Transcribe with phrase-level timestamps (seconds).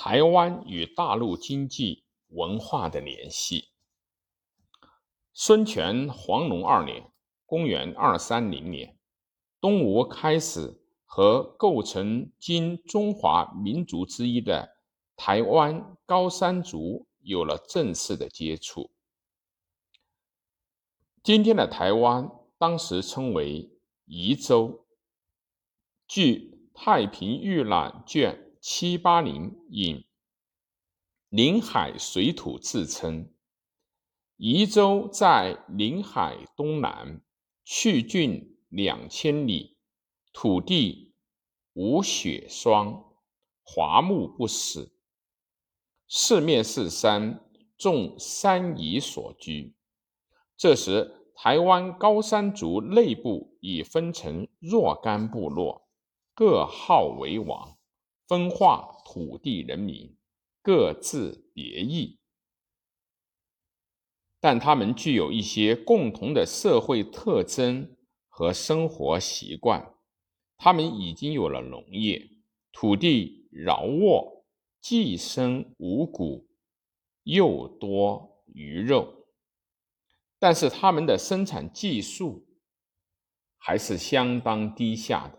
[0.00, 3.70] 台湾与大陆经济文化的联系。
[5.32, 7.10] 孙权黄龙二年
[7.44, 8.96] （公元230年），
[9.60, 14.76] 东吴开始和构成今中华民族之一的
[15.16, 18.92] 台湾高山族有了正式的接触。
[21.24, 23.68] 今天的台湾，当时称为
[24.04, 24.86] 宜州。
[26.06, 30.04] 据《太平御览》卷七八零引，
[31.28, 33.32] 临海水土自称，
[34.36, 37.22] 宜州在临海东南，
[37.64, 39.76] 去郡两千里，
[40.32, 41.14] 土地
[41.74, 43.04] 无雪霜，
[43.62, 44.92] 华木不死，
[46.08, 47.40] 四面是山，
[47.76, 49.76] 众山夷所居。
[50.56, 55.88] 这时，台湾高山族内部已分成若干部落，
[56.34, 57.77] 各号为王，
[58.28, 60.14] 分化土地人民，
[60.62, 62.20] 各自别异。
[64.38, 67.96] 但他们具有一些共同的社会特征
[68.28, 69.94] 和生活习惯。
[70.58, 72.30] 他们已经有了农业，
[72.72, 74.44] 土地饶沃，
[74.80, 76.48] 既生五谷，
[77.22, 79.26] 又多鱼肉。
[80.38, 82.46] 但是他们的生产技术
[83.56, 85.37] 还是相当低下的，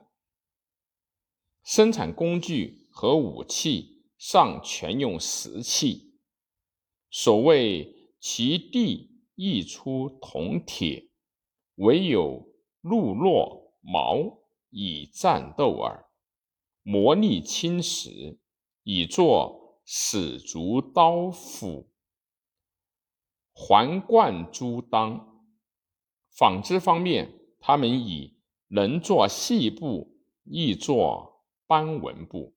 [1.63, 6.15] 生产工具和武器尚全用石器。
[7.11, 11.09] 所谓“其地易出铜铁，
[11.75, 12.47] 唯有
[12.81, 16.05] 鹿络毛以战斗耳。
[16.83, 18.39] 磨砺青石，
[18.83, 21.89] 以作矢竹刀斧。”
[23.53, 25.43] 环贯珠当，
[26.31, 28.37] 纺织方面，他们以
[28.69, 31.28] 能做细布，易做
[31.69, 32.55] 班纹部。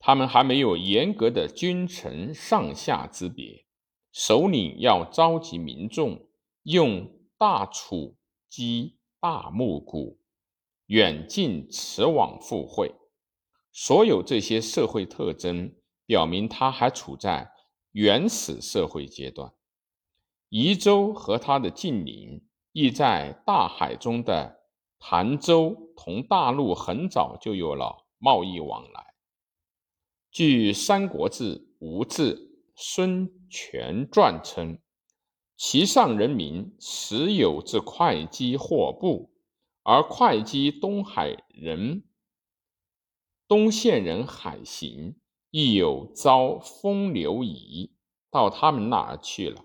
[0.00, 3.64] 他们还没有严格的君臣上下之别，
[4.10, 6.28] 首领要召集民众，
[6.64, 8.16] 用大杵
[8.48, 10.18] 击大木鼓，
[10.86, 12.96] 远近驰往赴会。
[13.70, 15.76] 所有这些社会特征，
[16.06, 17.52] 表明他还处在。
[17.92, 19.54] 原始社会阶段，
[20.50, 24.55] 宜州和他的近邻，亦在大海中的
[24.98, 29.14] 潭州，同大陆很早就有了贸易往来。
[30.30, 32.36] 据《三国志·吴志·
[32.74, 34.78] 孙权传》称，
[35.56, 39.32] 其上人民时有至会稽货部，
[39.82, 42.04] 而会稽东海人、
[43.48, 45.18] 东县人海行。
[45.50, 47.96] 亦有遭风流移
[48.30, 49.64] 到他们那儿去了。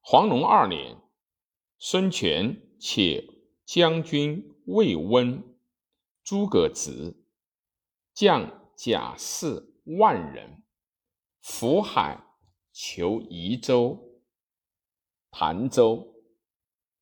[0.00, 0.96] 黄龙二年，
[1.78, 3.26] 孙权且
[3.64, 5.42] 将军魏温、
[6.22, 7.16] 诸葛直
[8.12, 10.62] 将甲士万人
[11.40, 12.22] 浮海
[12.74, 14.20] 求宜州、
[15.30, 16.14] 潭州，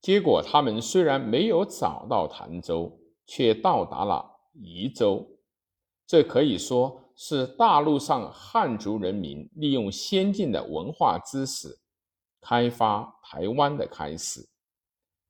[0.00, 5.36] 结果他们虽然没有找到潭州，却到达了宜州。
[6.06, 11.80] 这可以说是大陆上汉族人民利用先进的文化知识
[12.40, 14.48] 开发台湾的开始。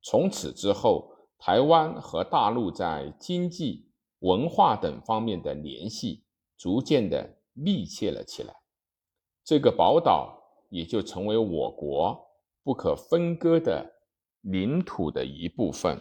[0.02, 6.24] 从此之后，台湾和大陆在经济、文化等方面的联系
[6.56, 8.54] 逐渐的密切了起来。
[9.44, 10.38] 这个宝岛
[10.70, 12.26] 也就成为我国
[12.62, 13.92] 不可分割的
[14.42, 16.00] 领土的一部分。